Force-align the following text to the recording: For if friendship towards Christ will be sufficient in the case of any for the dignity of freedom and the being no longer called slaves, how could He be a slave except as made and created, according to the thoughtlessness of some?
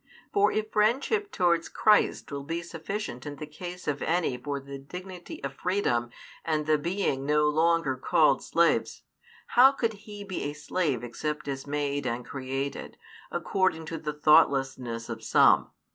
For 0.33 0.51
if 0.51 0.71
friendship 0.71 1.31
towards 1.31 1.69
Christ 1.69 2.31
will 2.31 2.41
be 2.41 2.63
sufficient 2.63 3.27
in 3.27 3.35
the 3.35 3.45
case 3.45 3.87
of 3.87 4.01
any 4.01 4.35
for 4.35 4.59
the 4.59 4.79
dignity 4.79 5.43
of 5.43 5.53
freedom 5.53 6.09
and 6.43 6.65
the 6.65 6.79
being 6.79 7.23
no 7.23 7.47
longer 7.47 7.95
called 7.95 8.41
slaves, 8.41 9.03
how 9.49 9.71
could 9.73 9.93
He 9.93 10.23
be 10.23 10.45
a 10.45 10.53
slave 10.53 11.03
except 11.03 11.47
as 11.47 11.67
made 11.67 12.07
and 12.07 12.25
created, 12.25 12.97
according 13.29 13.85
to 13.93 13.99
the 13.99 14.11
thoughtlessness 14.13 15.07
of 15.07 15.23
some? 15.23 15.69